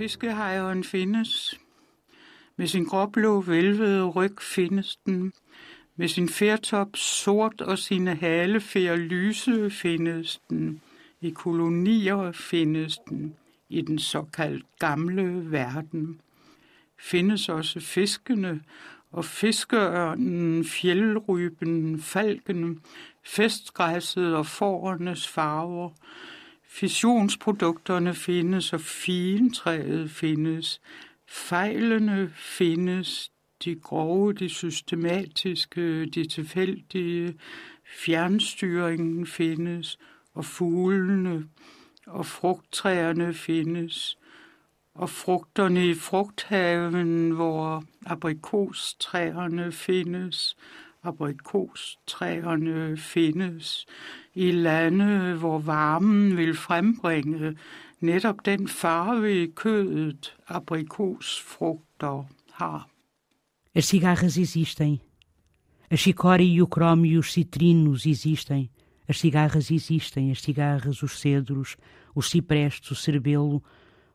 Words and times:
Fiskehejren 0.00 0.84
findes. 0.84 1.60
Med 2.56 2.66
sin 2.66 2.84
gråblå 2.84 3.40
velvede 3.40 4.04
ryg 4.04 4.40
findes 4.40 4.96
den. 4.96 5.32
Med 5.96 6.08
sin 6.08 6.28
færtop 6.28 6.96
sort 6.96 7.60
og 7.60 7.78
sine 7.78 8.14
halefjer 8.14 8.96
lyse 8.96 9.70
findes 9.70 10.40
den. 10.50 10.80
I 11.20 11.30
kolonier 11.30 12.32
findes 12.32 12.98
den. 13.08 13.34
I 13.68 13.80
den 13.80 13.98
såkaldt 13.98 14.64
gamle 14.78 15.52
verden 15.52 16.20
findes 16.98 17.48
også 17.48 17.80
fiskene 17.80 18.60
og 19.12 19.24
fiskeørnen, 19.24 20.64
fjeldryben, 20.64 22.00
falken, 22.02 22.80
festgræsset 23.22 24.36
og 24.36 24.46
fårenes 24.46 25.28
farver. 25.28 25.90
Fissionsprodukterne 26.72 28.14
findes, 28.14 28.72
og 28.72 28.80
fintræet 28.80 30.10
findes. 30.10 30.80
Fejlene 31.28 32.32
findes, 32.34 33.32
de 33.64 33.74
grove, 33.74 34.32
de 34.32 34.48
systematiske, 34.48 36.06
de 36.06 36.28
tilfældige. 36.28 37.34
Fjernstyringen 37.84 39.26
findes, 39.26 39.98
og 40.34 40.44
fuglene 40.44 41.48
og 42.06 42.26
frugttræerne 42.26 43.34
findes. 43.34 44.18
Og 44.94 45.10
frugterne 45.10 45.86
i 45.86 45.94
frugthaven, 45.94 47.30
hvor 47.30 47.84
aprikostræerne 48.06 49.72
findes, 49.72 50.56
aprikostræerne 51.02 52.96
findes 52.96 53.86
i 54.34 54.50
lande, 54.52 55.34
hvor 55.38 55.58
varmen 55.58 56.36
vil 56.36 56.54
frembringe 56.54 57.56
netop 58.00 58.36
den 58.44 58.68
farve 58.68 59.42
i 59.42 59.46
kødet, 59.46 60.36
aprikosfrugter 60.48 62.24
har. 62.52 62.88
As 63.74 63.84
cigarras 63.84 64.36
existem. 64.36 65.00
A 65.90 65.96
chicória 65.96 66.44
e 66.44 66.62
o 66.62 66.66
cromo 66.66 67.06
e 67.06 67.18
os 67.18 67.32
citrinos 67.32 68.06
existem. 68.06 68.70
As 69.08 69.18
cigarras 69.18 69.70
existem, 69.70 70.30
as 70.30 70.40
cigarras, 70.40 71.02
os 71.02 71.18
cedros, 71.20 71.76
os 72.14 72.30
ciprestes, 72.30 72.90
o 72.90 72.94
cerbelo. 72.94 73.62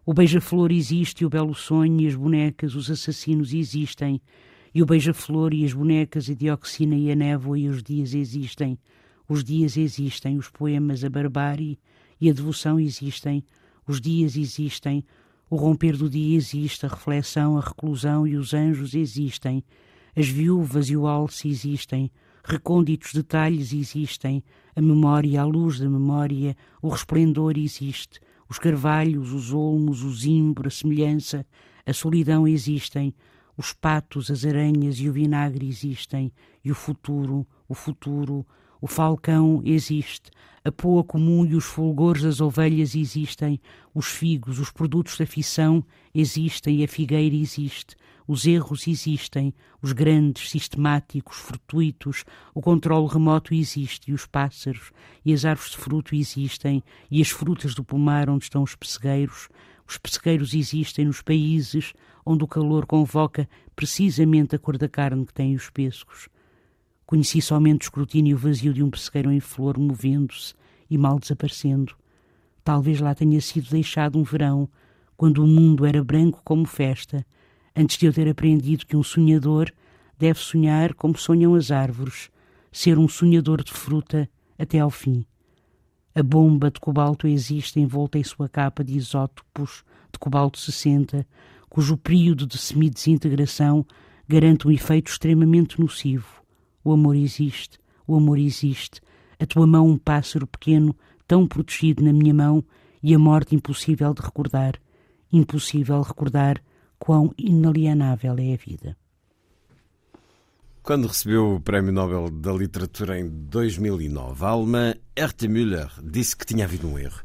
O 0.05 0.13
beija-flor 0.13 0.71
existe, 0.71 1.25
o 1.25 1.29
belo 1.29 1.53
sonho 1.53 2.01
e 2.01 2.07
as 2.07 2.15
bonecas, 2.15 2.75
os 2.75 2.89
assassinos 2.89 3.53
existem. 3.53 4.21
E 4.73 4.81
o 4.81 4.85
beija-flor 4.85 5.53
e 5.53 5.65
as 5.65 5.73
bonecas, 5.73 6.29
a 6.29 6.33
dioxina 6.33 6.95
e 6.95 7.11
a 7.11 7.15
névoa 7.15 7.59
e 7.59 7.67
os 7.67 7.83
dias 7.83 8.13
existem. 8.13 8.77
Os 9.27 9.43
dias 9.43 9.75
existem, 9.77 10.37
os 10.37 10.49
poemas, 10.49 11.03
a 11.03 11.09
barbárie 11.09 11.79
e 12.19 12.29
a 12.29 12.33
devoção 12.33 12.79
existem. 12.79 13.43
Os 13.87 13.99
dias 13.99 14.35
existem, 14.35 15.03
o 15.49 15.55
romper 15.57 15.95
do 15.95 16.09
dia 16.09 16.35
existe, 16.35 16.85
a 16.85 16.89
reflexão, 16.89 17.57
a 17.57 17.61
reclusão 17.61 18.27
e 18.27 18.35
os 18.35 18.53
anjos 18.53 18.95
existem. 18.95 19.63
As 20.15 20.27
viúvas 20.27 20.89
e 20.89 20.97
o 20.97 21.07
alce 21.07 21.47
existem. 21.47 22.11
Recônditos 22.43 23.13
detalhes 23.13 23.71
existem. 23.73 24.43
A 24.75 24.81
memória, 24.81 25.41
a 25.41 25.45
luz 25.45 25.79
da 25.79 25.89
memória, 25.89 26.55
o 26.81 26.89
resplendor 26.89 27.57
existe. 27.57 28.19
Os 28.49 28.57
carvalhos, 28.57 29.33
os 29.33 29.53
olmos, 29.53 30.03
o 30.03 30.13
zimbro, 30.13 30.67
a 30.67 30.71
semelhança, 30.71 31.45
a 31.85 31.93
solidão 31.93 32.47
existem. 32.47 33.13
Os 33.57 33.71
patos, 33.71 34.31
as 34.31 34.45
aranhas 34.45 34.99
e 34.99 35.07
o 35.07 35.13
vinagre 35.13 35.67
existem. 35.67 36.31
E 36.63 36.71
o 36.71 36.75
futuro, 36.75 37.45
o 37.67 37.73
futuro, 37.75 38.45
o 38.81 38.87
falcão 38.87 39.61
existe, 39.63 40.31
a 40.63 40.71
poa 40.71 41.03
comum 41.03 41.45
e 41.45 41.55
os 41.55 41.65
fulgores 41.65 42.23
das 42.23 42.41
ovelhas 42.41 42.95
existem, 42.95 43.59
os 43.93 44.07
figos, 44.07 44.57
os 44.59 44.71
produtos 44.71 45.17
da 45.17 45.25
fissão 45.25 45.85
existem, 46.13 46.83
a 46.83 46.87
figueira 46.87 47.35
existe, 47.35 47.95
os 48.27 48.47
erros 48.47 48.87
existem, 48.87 49.53
os 49.79 49.91
grandes, 49.91 50.49
sistemáticos, 50.49 51.37
fortuitos, 51.37 52.25
o 52.53 52.61
controle 52.61 53.07
remoto 53.07 53.53
existe, 53.53 54.09
e 54.09 54.13
os 54.13 54.25
pássaros 54.25 54.91
e 55.23 55.31
as 55.31 55.45
árvores 55.45 55.71
de 55.71 55.77
fruto 55.77 56.15
existem, 56.15 56.83
e 57.11 57.21
as 57.21 57.29
frutas 57.29 57.75
do 57.75 57.83
pomar 57.83 58.27
onde 58.27 58.45
estão 58.45 58.63
os 58.63 58.75
pessegueiros. 58.75 59.47
Os 59.87 59.99
pessegueiros 59.99 60.55
existem 60.55 61.05
nos 61.05 61.21
países 61.21 61.93
onde 62.25 62.43
o 62.43 62.47
calor 62.47 62.87
convoca 62.87 63.47
precisamente 63.75 64.55
a 64.55 64.59
cor 64.59 64.79
da 64.79 64.89
carne 64.89 65.27
que 65.27 65.33
têm 65.33 65.53
os 65.53 65.69
pescos. 65.69 66.27
Conheci 67.05 67.39
somente 67.39 67.83
o 67.83 67.85
escrutínio 67.85 68.37
vazio 68.37 68.73
de 68.73 68.81
um 68.81 68.89
pessegueiro 68.89 69.31
em 69.31 69.39
flor 69.39 69.77
movendo-se 69.77 70.55
e 70.89 70.97
mal 70.97 71.19
desaparecendo. 71.19 71.95
Talvez 72.63 72.99
lá 72.99 73.13
tenha 73.13 73.39
sido 73.41 73.69
deixado 73.69 74.17
um 74.17 74.23
verão, 74.23 74.67
quando 75.15 75.43
o 75.43 75.47
mundo 75.47 75.85
era 75.85 76.03
branco 76.03 76.41
como 76.43 76.65
festa, 76.65 77.25
antes 77.75 77.97
de 77.97 78.07
eu 78.07 78.13
ter 78.13 78.27
aprendido 78.27 78.85
que 78.85 78.97
um 78.97 79.03
sonhador 79.03 79.71
deve 80.17 80.39
sonhar 80.39 80.93
como 80.95 81.17
sonham 81.17 81.53
as 81.53 81.69
árvores, 81.69 82.29
ser 82.71 82.97
um 82.97 83.07
sonhador 83.07 83.63
de 83.63 83.71
fruta 83.71 84.27
até 84.57 84.79
ao 84.79 84.89
fim. 84.89 85.25
A 86.13 86.23
bomba 86.23 86.71
de 86.71 86.79
cobalto 86.79 87.27
existe 87.27 87.79
envolta 87.79 88.17
em 88.17 88.23
sua 88.23 88.49
capa 88.49 88.83
de 88.83 88.97
isótopos 88.97 89.83
de 90.11 90.17
cobalto 90.17 90.57
60, 90.57 91.27
cujo 91.69 91.97
período 91.97 92.47
de 92.47 92.57
semi-desintegração 92.57 93.85
garante 94.27 94.67
um 94.67 94.71
efeito 94.71 95.11
extremamente 95.11 95.79
nocivo. 95.79 96.44
O 96.85 96.93
amor 96.93 97.15
existe, 97.15 97.79
o 98.05 98.15
amor 98.15 98.37
existe. 98.37 99.01
A 99.39 99.45
tua 99.47 99.65
mão, 99.65 99.89
um 99.89 99.97
pássaro 99.97 100.45
pequeno, 100.45 100.95
tão 101.27 101.47
protegido 101.47 102.03
na 102.03 102.13
minha 102.13 102.33
mão, 102.33 102.63
e 103.01 103.15
a 103.15 103.19
morte 103.19 103.55
impossível 103.55 104.13
de 104.13 104.21
recordar. 104.21 104.79
Impossível 105.33 106.01
recordar 106.03 106.61
quão 106.99 107.33
inalienável 107.37 108.35
é 108.37 108.53
a 108.53 108.57
vida. 108.57 108.95
Quando 110.83 111.07
recebeu 111.07 111.55
o 111.55 111.59
Prémio 111.59 111.91
Nobel 111.91 112.29
da 112.29 112.53
Literatura 112.53 113.19
em 113.19 113.27
2009, 113.27 114.45
a 114.45 114.49
alemã 114.49 114.93
Herta 115.15 115.47
Müller 115.47 115.89
disse 116.03 116.37
que 116.37 116.45
tinha 116.45 116.65
havido 116.65 116.87
um 116.87 116.99
erro, 116.99 117.23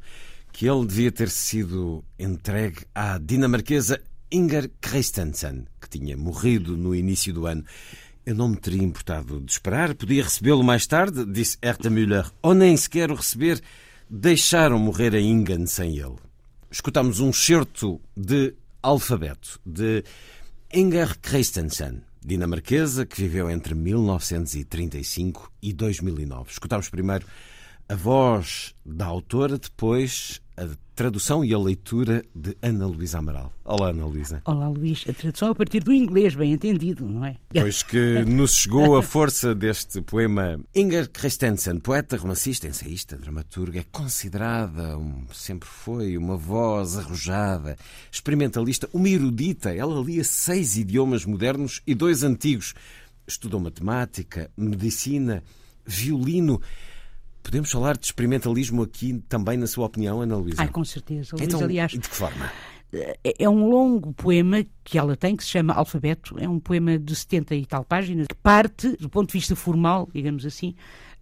que 0.50 0.66
ele 0.66 0.86
devia 0.86 1.12
ter 1.12 1.28
sido 1.28 2.02
entregue 2.18 2.86
à 2.94 3.18
dinamarquesa 3.18 4.00
Inger 4.32 4.70
Christensen, 4.80 5.66
que 5.78 5.90
tinha 5.90 6.16
morrido 6.16 6.76
no 6.76 6.94
início 6.94 7.34
do 7.34 7.46
ano. 7.46 7.62
Eu 8.24 8.34
não 8.34 8.48
me 8.48 8.56
teria 8.56 8.82
importado 8.82 9.40
de 9.40 9.50
esperar, 9.50 9.94
podia 9.94 10.22
recebê-lo 10.22 10.62
mais 10.62 10.86
tarde, 10.86 11.24
disse 11.24 11.56
Herta 11.62 11.88
Müller, 11.88 12.30
ou 12.42 12.54
nem 12.54 12.76
sequer 12.76 13.10
o 13.10 13.14
receber. 13.14 13.60
Deixaram 14.08 14.78
morrer 14.78 15.14
a 15.14 15.20
Ingen 15.20 15.66
sem 15.66 15.96
ele. 15.96 16.16
Escutamos 16.70 17.20
um 17.20 17.32
certo 17.32 18.00
de 18.16 18.54
alfabeto 18.82 19.60
de 19.64 20.04
Inger 20.72 21.18
Christensen, 21.20 22.02
dinamarquesa 22.24 23.06
que 23.06 23.22
viveu 23.22 23.50
entre 23.50 23.74
1935 23.74 25.50
e 25.62 25.72
2009. 25.72 26.52
Escutamos 26.52 26.88
primeiro 26.88 27.26
a 27.88 27.94
voz 27.94 28.74
da 28.86 29.06
autora, 29.06 29.58
depois 29.58 30.40
a 30.60 30.68
tradução 30.94 31.42
e 31.42 31.54
a 31.54 31.58
leitura 31.58 32.22
de 32.34 32.54
Ana 32.60 32.86
Luísa 32.86 33.18
Amaral. 33.18 33.50
Olá, 33.64 33.88
Ana 33.88 34.04
Luísa. 34.04 34.42
Olá, 34.44 34.68
Luís. 34.68 35.06
A 35.08 35.12
tradução 35.14 35.50
a 35.50 35.54
partir 35.54 35.82
do 35.82 35.90
inglês, 35.90 36.34
bem 36.34 36.52
entendido, 36.52 37.06
não 37.06 37.24
é? 37.24 37.36
Pois 37.50 37.82
que 37.82 38.22
nos 38.26 38.54
chegou 38.56 38.94
a 38.98 39.02
força 39.02 39.54
deste 39.54 40.02
poema. 40.02 40.60
Inger 40.74 41.08
Christensen, 41.08 41.78
poeta, 41.78 42.18
romancista, 42.18 42.68
ensaísta, 42.68 43.16
dramaturga, 43.16 43.80
é 43.80 43.84
considerada, 43.90 44.98
um, 44.98 45.24
sempre 45.32 45.66
foi, 45.66 46.18
uma 46.18 46.36
voz 46.36 46.98
arrojada, 46.98 47.78
experimentalista, 48.12 48.86
uma 48.92 49.08
erudita. 49.08 49.74
Ela 49.74 49.98
lia 50.02 50.24
seis 50.24 50.76
idiomas 50.76 51.24
modernos 51.24 51.80
e 51.86 51.94
dois 51.94 52.22
antigos. 52.22 52.74
Estudou 53.26 53.60
matemática, 53.60 54.50
medicina, 54.58 55.42
violino 55.86 56.60
Podemos 57.42 57.70
falar 57.70 57.96
de 57.96 58.06
experimentalismo 58.06 58.82
aqui 58.82 59.22
também, 59.28 59.56
na 59.56 59.66
sua 59.66 59.86
opinião, 59.86 60.20
Ana 60.20 60.36
Luísa? 60.36 60.62
Ah, 60.62 60.68
com 60.68 60.84
certeza. 60.84 61.34
Luís, 61.34 61.48
então, 61.48 61.60
aliás, 61.60 61.92
de 61.92 62.00
que 62.00 62.14
forma? 62.14 62.50
é, 62.92 63.44
é 63.44 63.48
um 63.48 63.68
longo 63.68 64.12
poema 64.12 64.64
que 64.82 64.98
ela 64.98 65.16
tem, 65.16 65.36
que 65.36 65.44
se 65.44 65.50
chama 65.50 65.72
Alfabeto, 65.72 66.36
é 66.38 66.48
um 66.48 66.58
poema 66.58 66.98
de 66.98 67.14
70 67.14 67.54
e 67.54 67.66
tal 67.66 67.84
páginas, 67.84 68.26
que 68.26 68.34
parte, 68.34 68.96
do 68.96 69.08
ponto 69.08 69.28
de 69.28 69.34
vista 69.34 69.54
formal, 69.54 70.08
digamos 70.12 70.44
assim, 70.44 70.74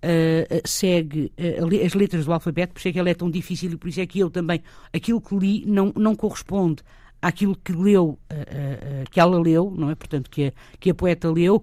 uh, 0.03 0.69
segue 0.69 1.33
uh, 1.39 1.85
as 1.85 1.95
letras 1.95 2.25
do 2.25 2.33
alfabeto, 2.33 2.73
por 2.73 2.79
isso 2.79 2.89
é 2.89 2.93
que 2.93 2.99
ela 2.99 3.11
é 3.11 3.15
tão 3.15 3.31
difícil 3.31 3.73
e 3.73 3.77
por 3.77 3.89
isso 3.89 4.01
é 4.01 4.07
que 4.07 4.19
eu 4.19 4.31
também, 4.31 4.63
aquilo 4.93 5.21
que 5.21 5.37
li 5.37 5.65
não, 5.67 5.93
não 5.95 6.17
corresponde 6.17 6.83
àquilo 7.21 7.57
que 7.57 7.73
leu, 7.73 8.19
uh, 8.33 9.11
que 9.11 9.21
ela 9.21 9.39
leu, 9.39 9.75
não 9.77 9.91
é? 9.91 9.95
Portanto, 9.95 10.31
que 10.31 10.47
a, 10.47 10.53
que 10.79 10.91
a 10.91 10.95
poeta 10.95 11.31
leu, 11.31 11.63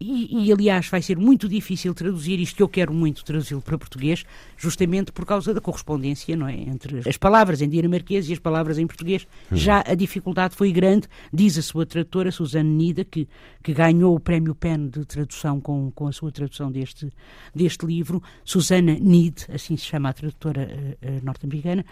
e, 0.00 0.46
e, 0.46 0.52
aliás, 0.52 0.88
vai 0.88 1.00
ser 1.00 1.16
muito 1.16 1.48
difícil 1.48 1.94
traduzir 1.94 2.40
isto 2.40 2.60
eu 2.60 2.68
quero 2.68 2.92
muito 2.92 3.24
traduzi-lo 3.24 3.62
para 3.62 3.78
português, 3.78 4.24
justamente 4.56 5.12
por 5.12 5.24
causa 5.24 5.54
da 5.54 5.60
correspondência, 5.60 6.36
não 6.36 6.48
é? 6.48 6.54
Entre 6.54 7.08
as 7.08 7.16
palavras 7.16 7.62
em 7.62 7.68
dinamarquês 7.68 8.28
e 8.28 8.32
as 8.32 8.38
palavras 8.38 8.78
em 8.78 8.86
português. 8.86 9.26
Hum. 9.50 9.56
Já 9.56 9.84
a 9.86 9.94
dificuldade 9.94 10.56
foi 10.56 10.72
grande, 10.72 11.08
diz 11.32 11.56
a 11.56 11.62
sua 11.62 11.86
tradutora, 11.86 12.32
Suzanne 12.32 12.68
Nida, 12.68 13.04
que, 13.04 13.28
que 13.62 13.72
ganhou 13.72 14.16
o 14.16 14.20
prémio 14.20 14.54
PEN 14.54 14.88
de 14.88 15.04
tradução 15.04 15.60
com, 15.60 15.90
com 15.92 16.08
a 16.08 16.12
sua 16.12 16.32
tradução 16.32 16.72
deste, 16.72 17.10
deste 17.54 17.86
livro. 17.86 18.22
Susana 18.44 18.94
Nid, 19.00 19.46
assim 19.52 19.76
se 19.76 19.86
chama 19.86 20.08
a 20.08 20.12
tradutora 20.12 20.68
uh, 20.68 21.06
uh, 21.06 21.24
norte-americana. 21.24 21.84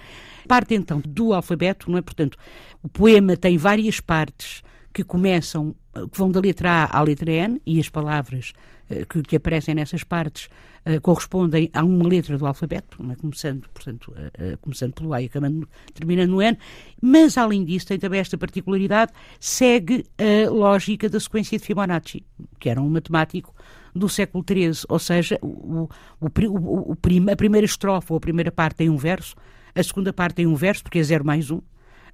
Parte 0.49 0.75
então 0.75 1.01
do 1.07 1.33
alfabeto, 1.33 1.91
não 1.91 1.99
é? 1.99 2.03
Portanto, 2.03 2.37
o 2.83 2.89
poema 2.89 3.37
tem 3.37 3.57
várias 3.57 4.01
partes 4.01 4.63
que 4.93 5.05
começam, 5.05 5.75
que 6.11 6.19
vão 6.19 6.31
da 6.31 6.41
letra 6.41 6.71
A 6.85 6.99
à 6.99 7.03
letra 7.03 7.31
N, 7.31 7.61
e 7.67 7.81
as 7.81 7.89
palavras 7.89 8.53
uh, 8.91 9.07
que, 9.07 9.23
que, 9.23 9.37
aparecem 9.37 9.75
nessas 9.75 10.05
partes 10.05 10.49
uh, 10.87 11.01
correspondem 11.01 11.71
a 11.73 11.83
uma 11.83 12.09
letra 12.09 12.37
do 12.37 12.47
alfabeto, 12.47 12.99
é? 13.11 13.15
começando, 13.17 13.69
portanto, 13.73 14.15
começando 14.61 14.93
pelo 14.93 15.13
A 15.13 15.23
e 15.23 15.27
acabando, 15.27 15.69
terminando 15.95 16.31
no 16.31 16.43
N, 16.43 16.59
mas 17.01 17.37
além 17.39 17.65
disso 17.65 17.87
tem 17.87 17.99
também 17.99 18.21
esta 18.21 18.37
particularidade, 18.37 19.13
segue 19.41 20.05
a 20.19 20.51
lógica 20.51 21.09
da 21.09 21.19
sequência 21.19 21.59
de 21.59 21.65
Fibonacci, 21.65 22.25
que 22.59 22.69
era 22.69 22.81
um 22.81 22.89
matemático 22.89 23.55
do 23.95 24.09
século 24.09 24.45
XIII, 24.49 24.87
ou 24.89 24.99
seja, 24.99 25.39
o, 25.43 25.89
o, 26.21 26.27
o, 26.27 26.97
a 27.31 27.37
primeira 27.37 27.65
estrofe 27.65 28.13
ou 28.13 28.17
a 28.17 28.21
primeira 28.21 28.51
parte 28.51 28.77
tem 28.77 28.89
um 28.89 28.97
verso, 28.97 29.35
a 29.75 29.83
segunda 29.83 30.13
parte 30.13 30.37
tem 30.37 30.47
um 30.47 30.55
verso, 30.55 30.83
porque 30.83 30.99
é 30.99 31.03
0 31.03 31.25
mais 31.25 31.51
1, 31.51 31.57
um, 31.57 31.63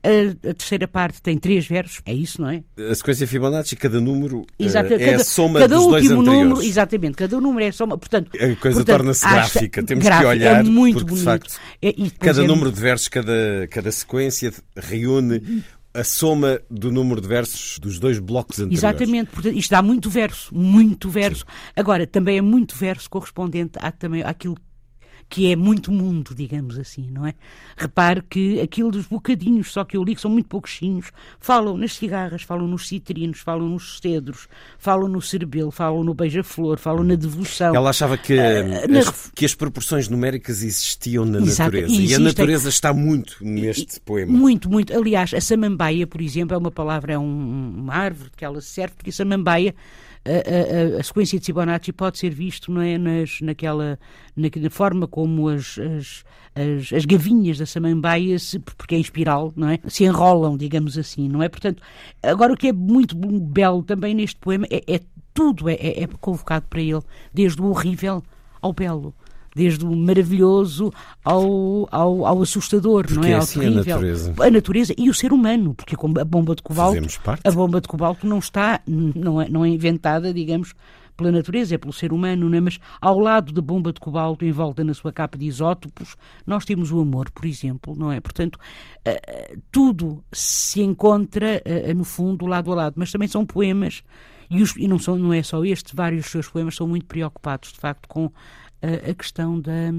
a, 0.03 0.51
a, 0.51 0.55
terceira 0.55 0.87
parte 0.87 1.21
tem 1.21 1.37
três 1.39 1.67
versos, 1.67 2.01
é 2.05 2.13
isso, 2.13 2.41
não 2.41 2.49
é? 2.49 2.63
A 2.91 2.95
sequência 2.95 3.27
Fibonacci, 3.27 3.77
cada 3.77 4.01
número 4.01 4.47
Exato, 4.59 4.95
é 4.95 4.99
cada, 4.99 5.17
a 5.17 5.25
soma 5.25 5.61
cada 5.61 5.77
dos 5.77 5.87
dois 5.87 6.05
anteriores. 6.05 6.27
número, 6.27 6.63
exatamente, 6.63 7.17
cada 7.17 7.41
número 7.41 7.65
é 7.65 7.69
a 7.69 7.73
soma, 7.73 7.99
portanto... 7.99 8.31
A 8.35 8.57
coisa 8.57 8.85
torna-se 8.85 9.29
gráfica, 9.29 9.83
temos 9.83 10.05
gráfica, 10.05 10.31
que 10.31 10.39
olhar, 10.39 10.61
é 10.61 10.63
muito 10.63 10.99
porque 10.99 11.11
bonito. 11.11 11.19
de 11.19 11.25
facto, 11.25 11.61
é, 11.83 11.93
cada 12.19 12.45
é... 12.45 12.47
número 12.47 12.73
de 12.73 12.81
versos, 12.81 13.09
cada, 13.09 13.69
cada 13.71 13.91
sequência 13.91 14.53
reúne 14.77 15.65
a 15.95 16.05
soma 16.05 16.61
do 16.71 16.93
número 16.93 17.21
de 17.21 17.27
versos 17.27 17.79
dos 17.79 17.99
dois 17.99 18.19
blocos 18.19 18.61
anteriores. 18.61 18.79
Exatamente, 18.79 19.31
portanto, 19.31 19.57
isto 19.57 19.71
dá 19.71 19.83
muito 19.83 20.09
verso, 20.09 20.55
muito 20.55 21.11
verso. 21.11 21.41
Sim. 21.41 21.73
Agora, 21.75 22.07
também 22.07 22.39
é 22.39 22.41
muito 22.41 22.77
verso 22.77 23.11
correspondente 23.11 23.73
à, 23.81 23.91
também, 23.91 24.23
àquilo 24.23 24.57
que 25.29 25.53
é 25.53 25.57
muito 25.57 25.93
mundo, 25.93 26.35
digamos 26.35 26.79
assim, 26.79 27.11
não 27.11 27.27
é? 27.27 27.35
Repare 27.77 28.23
que 28.23 28.61
aquilo 28.61 28.91
dos 28.91 29.07
bocadinhos, 29.07 29.71
só 29.71 29.85
que 29.85 29.97
eu 29.97 30.03
li 30.03 30.15
que 30.15 30.21
são 30.21 30.31
muito 30.31 30.49
pouquinhos, 30.49 31.11
falam 31.39 31.77
nas 31.77 31.95
cigarras, 31.95 32.43
falam 32.43 32.67
nos 32.67 32.89
citrinos, 32.89 33.41
falam 33.41 33.69
nos 33.69 33.99
cedros, 34.01 34.49
falam 34.79 35.07
no 35.07 35.21
cerebelo, 35.21 35.71
falam 35.71 36.03
no 36.03 36.15
beija-flor, 36.15 36.79
falam 36.79 37.05
na 37.05 37.15
devoção. 37.15 37.75
Ela 37.75 37.91
achava 37.91 38.17
que, 38.17 38.35
uh, 38.35 38.99
as, 38.99 39.31
que 39.35 39.45
as 39.45 39.55
proporções 39.55 40.09
numéricas 40.09 40.63
existiam 40.63 41.27
na 41.27 41.39
Exato, 41.39 41.73
natureza. 41.73 41.93
E, 41.93 42.07
e 42.07 42.15
a 42.15 42.19
natureza 42.19 42.69
está 42.71 42.95
muito 42.95 43.37
neste 43.43 44.01
poema. 44.01 44.33
Muito, 44.33 44.71
muito. 44.71 44.97
Aliás, 44.97 45.35
a 45.35 45.41
samambaia, 45.41 46.07
por 46.07 46.23
exemplo, 46.23 46.55
é 46.55 46.59
uma 46.59 46.71
palavra, 46.71 47.13
é 47.13 47.19
um, 47.19 47.75
uma 47.77 47.95
árvore 47.95 48.31
que 48.35 48.45
ela 48.45 48.61
serve, 48.63 48.95
porque 48.97 49.11
a 49.11 49.13
samambaia 49.13 49.75
a, 50.29 50.97
a, 50.97 51.01
a, 51.01 51.03
sequência 51.03 51.39
de 51.39 51.47
Fibonacci 51.47 51.93
pode 51.93 52.19
ser 52.19 52.31
visto 52.31 52.71
não 52.71 52.83
é, 52.83 52.99
nas, 52.99 53.41
naquela 53.41 53.99
na, 54.37 54.49
na 54.57 54.71
forma 54.71 55.07
como 55.07 55.49
as, 55.49 55.79
as, 55.79 56.25
as, 56.55 56.93
as, 56.93 57.05
gavinhas 57.05 57.59
da 57.59 57.67
samambaia, 57.67 58.39
se, 58.39 58.59
porque 58.59 58.95
é 58.95 58.99
em 58.99 59.01
espiral, 59.01 59.53
não 59.57 59.69
é? 59.69 59.79
se 59.89 60.05
enrolam, 60.05 60.57
digamos 60.57 60.99
assim, 60.99 61.29
não 61.29 61.43
é? 61.43 61.49
Portanto, 61.49 61.83
agora 62.23 62.53
o 62.53 62.57
que 62.57 62.69
é 62.69 62.73
muito 62.73 63.17
belo 63.17 63.83
também 63.83 64.15
neste 64.15 64.37
poema 64.37 64.67
é, 64.71 64.83
é 64.87 65.01
tudo 65.33 65.69
é, 65.69 65.75
é, 65.75 66.03
é 66.03 66.07
convocado 66.21 66.67
para 66.69 66.81
ele, 66.81 67.03
desde 67.33 67.61
o 67.63 67.67
horrível 67.67 68.23
ao 68.61 68.73
belo 68.73 69.15
desde 69.55 69.85
o 69.85 69.95
maravilhoso 69.95 70.93
ao, 71.25 71.89
ao, 71.91 72.27
ao 72.27 72.43
assustador, 72.43 73.05
porque 73.07 73.21
não 73.21 73.25
é? 73.25 73.33
é 73.33 73.35
assim 73.37 73.67
a 73.67 73.71
natureza. 73.71 74.35
A 74.39 74.51
natureza 74.51 74.95
e 74.97 75.09
o 75.09 75.15
ser 75.15 75.33
humano, 75.33 75.75
porque 75.75 75.95
a 75.95 76.25
bomba 76.25 76.55
de 76.55 76.63
cobalto, 76.63 76.99
a 77.45 77.51
bomba 77.51 77.81
de 77.81 77.89
cobalto 77.89 78.27
não 78.27 78.39
está, 78.39 78.81
não 78.87 79.41
é, 79.41 79.49
não 79.49 79.65
é 79.65 79.69
inventada, 79.69 80.33
digamos, 80.33 80.75
pela 81.19 81.33
natureza, 81.33 81.75
é 81.75 81.79
pelo 81.79 81.93
ser 81.93 82.13
humano, 82.13 82.49
não 82.49 82.57
é? 82.57 82.61
mas 82.61 82.79
ao 83.01 83.19
lado 83.19 83.53
da 83.53 83.61
bomba 83.61 83.93
de 83.93 83.99
cobalto, 83.99 84.45
envolta 84.45 84.85
na 84.85 84.95
sua 84.95 85.13
capa 85.13 85.37
de 85.37 85.47
isótopos, 85.47 86.17
nós 86.47 86.65
temos 86.65 86.93
o 86.93 87.01
amor, 87.01 87.29
por 87.33 87.45
exemplo, 87.45 87.95
não 87.97 88.13
é? 88.13 88.21
Portanto, 88.21 88.55
uh, 88.55 89.61
tudo 89.73 90.23
se 90.33 90.81
encontra, 90.81 91.61
uh, 91.67 91.95
no 91.95 92.05
fundo, 92.05 92.47
lado 92.47 92.71
a 92.71 92.75
lado, 92.77 92.95
mas 92.97 93.11
também 93.11 93.27
são 93.27 93.45
poemas, 93.45 94.05
e, 94.49 94.63
os, 94.63 94.77
e 94.77 94.87
não, 94.87 94.99
são, 94.99 95.19
não 95.19 95.33
é 95.33 95.43
só 95.43 95.65
este, 95.65 95.95
vários 95.95 96.23
dos 96.23 96.31
seus 96.31 96.49
poemas 96.49 96.77
são 96.77 96.87
muito 96.87 97.07
preocupados, 97.07 97.73
de 97.73 97.81
facto, 97.81 98.07
com 98.09 98.31
a, 98.83 99.11
a 99.11 99.15
questão 99.15 99.61
da, 99.61 99.91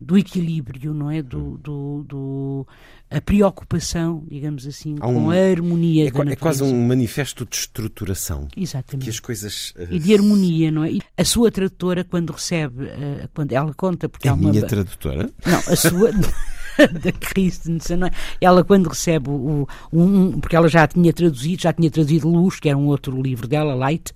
do 0.00 0.18
equilíbrio, 0.18 0.92
não 0.92 1.10
é? 1.10 1.22
Do, 1.22 1.56
do, 1.58 2.04
do 2.06 2.66
a 3.10 3.20
preocupação, 3.20 4.24
digamos 4.28 4.66
assim, 4.66 4.94
um, 4.94 4.98
com 4.98 5.30
a 5.30 5.36
harmonia 5.36 6.08
é, 6.08 6.10
da 6.10 6.18
natureza. 6.18 6.32
É 6.32 6.36
quase 6.36 6.62
um 6.64 6.86
manifesto 6.86 7.46
de 7.46 7.56
estruturação. 7.56 8.48
Exatamente. 8.56 9.04
Que 9.04 9.10
as 9.10 9.20
coisas... 9.20 9.72
Uh... 9.76 9.94
E 9.94 9.98
de 9.98 10.14
harmonia, 10.14 10.70
não 10.70 10.84
é? 10.84 10.92
E 10.92 11.00
a 11.16 11.24
sua 11.24 11.50
tradutora, 11.50 12.04
quando 12.04 12.32
recebe, 12.32 12.84
uh, 12.84 13.28
quando 13.32 13.52
ela 13.52 13.72
conta... 13.74 14.08
Porque 14.08 14.28
é 14.28 14.32
uma... 14.32 14.50
minha 14.50 14.66
tradutora? 14.66 15.30
Não, 15.44 15.58
a 15.58 15.76
sua... 15.76 16.10
da 17.02 17.12
Christensen, 17.12 17.96
não 17.96 18.06
é? 18.06 18.10
Ela 18.40 18.64
quando 18.64 18.88
recebe 18.88 19.30
o, 19.30 19.66
um, 19.92 20.32
porque 20.32 20.56
ela 20.56 20.68
já 20.68 20.86
tinha 20.86 21.12
traduzido, 21.12 21.62
já 21.62 21.72
tinha 21.72 21.90
traduzido 21.90 22.28
Luz, 22.28 22.60
que 22.60 22.68
era 22.68 22.78
um 22.78 22.86
outro 22.86 23.20
livro 23.20 23.46
dela, 23.46 23.74
Light, 23.74 24.12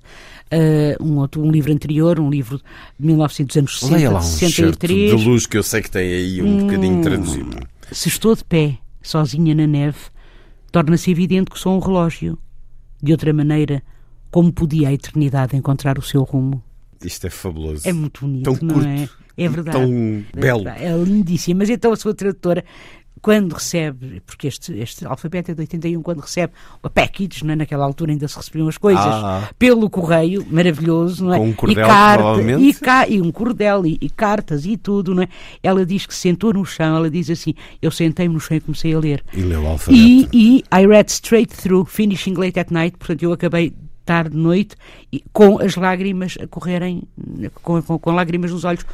uh, 0.53 1.05
um 1.05 1.19
outro 1.19 1.43
um 1.43 1.51
livro 1.51 1.73
anterior, 1.73 2.19
um 2.21 2.31
livro 2.31 2.61
de 2.99 3.07
1960, 3.07 3.95
Leia 3.95 4.11
lá 4.11 4.21
um 4.21 4.23
63. 4.23 5.19
de 5.19 5.29
Luz 5.29 5.47
que 5.47 5.57
eu 5.57 5.63
sei 5.63 5.83
que 5.83 5.91
tem 5.91 6.13
aí 6.13 6.43
um 6.43 6.47
hum, 6.47 6.67
bocadinho 6.67 7.03
traduzido. 7.03 7.57
Se 7.91 8.09
estou 8.09 8.35
de 8.35 8.45
pé, 8.45 8.79
sozinha 9.03 9.55
na 9.55 9.67
neve, 9.67 9.99
torna-se 10.71 11.11
evidente 11.11 11.51
que 11.51 11.59
sou 11.59 11.77
um 11.77 11.81
relógio. 11.81 12.39
De 13.03 13.13
outra 13.13 13.33
maneira, 13.33 13.83
como 14.31 14.53
podia 14.53 14.89
a 14.89 14.93
eternidade 14.93 15.57
encontrar 15.57 15.99
o 15.99 16.03
seu 16.03 16.23
rumo? 16.23 16.63
Isto 17.03 17.29
é 17.29 17.31
fabuloso. 17.31 17.89
É 17.89 17.93
muito 17.93 18.21
bonito, 18.21 18.45
tão 18.45 18.59
não 18.61 18.75
curto, 18.75 18.89
é? 18.89 19.09
É 19.41 19.49
verdade. 19.49 19.79
Tão 19.79 20.25
é 20.35 20.41
belo. 20.41 20.69
É 20.69 20.93
lindíssimo. 20.97 21.59
Mas 21.59 21.71
então 21.71 21.93
a 21.93 21.97
sua 21.97 22.15
tradutora 22.15 22.65
quando 23.23 23.53
recebe, 23.53 24.23
porque 24.25 24.47
este, 24.47 24.73
este 24.79 25.05
alfabeto 25.05 25.51
é 25.51 25.55
de 25.55 25.61
81, 25.61 26.03
quando 26.03 26.21
recebe 26.21 26.53
a 26.83 26.89
package, 26.89 27.45
não 27.45 27.53
é? 27.53 27.57
naquela 27.57 27.85
altura 27.85 28.13
ainda 28.13 28.27
se 28.27 28.37
recebiam 28.37 28.67
as 28.69 28.79
coisas, 28.79 29.05
ah, 29.05 29.49
pelo 29.59 29.91
correio, 29.91 30.47
maravilhoso, 30.51 31.27
não 31.27 31.35
é? 31.35 31.39
Com 31.39 31.49
um 31.49 31.53
cordel, 31.53 31.85
e, 31.85 31.87
carta, 31.87 32.43
e, 32.43 32.75
ca, 32.75 33.09
e 33.09 33.21
um 33.21 33.31
cordel, 33.31 33.87
e, 33.87 33.99
e, 34.01 34.09
cartas 34.09 34.65
e 34.65 34.77
tudo, 34.77 35.15
não 35.15 35.23
é? 35.23 35.29
Ela 35.63 35.85
diz 35.85 36.07
que 36.07 36.15
se 36.15 36.21
sentou 36.21 36.53
no 36.53 36.65
chão, 36.65 36.97
ela 36.97 37.11
diz 37.11 37.29
assim, 37.29 37.55
eu 37.83 37.91
sentei-me 37.91 38.35
no 38.35 38.41
chão 38.41 38.57
e 38.57 38.61
comecei 38.61 38.95
a 38.95 38.99
ler. 38.99 39.23
E 39.35 39.43
leu 39.43 39.63
o 39.63 39.67
alfabeto. 39.67 40.03
E, 40.03 40.29
e 40.33 40.65
I 40.73 40.87
read 40.87 41.11
straight 41.11 41.55
through, 41.55 41.85
finishing 41.85 42.35
late 42.35 42.59
at 42.59 42.71
night, 42.71 42.97
portanto 42.97 43.23
eu 43.23 43.33
acabei 43.33 43.75
tarde, 44.11 44.37
noite, 44.37 44.75
com 45.33 45.61
as 45.61 45.77
lágrimas 45.77 46.37
a 46.43 46.47
correrem, 46.49 47.05
com, 47.63 47.81
com, 47.81 47.97
com, 47.97 48.11
lágrimas 48.11 48.51
nos 48.51 48.65
olhos. 48.65 48.85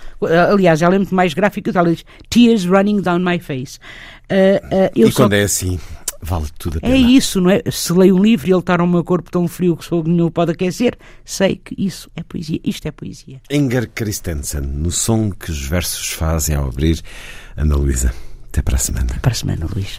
Aliás, 0.52 0.82
ela 0.82 0.94
é 0.94 0.98
muito 0.98 1.14
mais 1.14 1.32
gráfica, 1.32 1.72
ela 1.74 1.90
diz 1.90 2.04
tears 2.28 2.66
running 2.66 3.00
down 3.00 3.20
my 3.20 3.38
face. 3.38 3.78
Uh, 4.30 4.66
uh, 4.66 5.08
e 5.08 5.10
quando 5.10 5.32
é 5.32 5.44
assim, 5.44 5.80
vale 6.20 6.48
tudo 6.58 6.76
a 6.76 6.80
pena. 6.82 6.94
É 6.94 6.98
isso, 6.98 7.40
não 7.40 7.48
é? 7.48 7.62
Se 7.70 7.94
leio 7.94 8.14
um 8.14 8.22
livro 8.22 8.46
e 8.46 8.52
ele 8.52 8.60
está 8.60 8.76
no 8.76 8.86
meu 8.86 9.02
corpo 9.02 9.30
tão 9.30 9.48
frio 9.48 9.74
que 9.74 9.86
sou 9.86 10.04
não 10.04 10.30
pode 10.30 10.52
aquecer, 10.52 10.98
sei 11.24 11.56
que 11.56 11.74
isso 11.78 12.10
é 12.14 12.22
poesia. 12.22 12.60
Isto 12.62 12.88
é 12.88 12.90
poesia. 12.90 13.40
Inger 13.50 13.88
Christensen, 13.94 14.60
no 14.60 14.90
som 14.90 15.30
que 15.30 15.50
os 15.50 15.66
versos 15.66 16.12
fazem 16.12 16.54
ao 16.54 16.68
abrir. 16.68 17.00
Ana 17.56 17.74
Luísa, 17.74 18.12
até 18.50 18.60
para 18.60 18.76
a 18.76 18.78
semana. 18.78 19.18
Para 19.22 19.32
a 19.32 19.34
semana, 19.34 19.66
Luís. 19.74 19.98